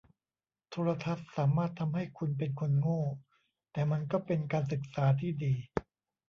[0.69, 3.01] โทรทัศน์สามารถทำให้คุณเป็นคนโง่
[3.71, 5.53] แต่มันก็เป็นการศึกษาที่ดี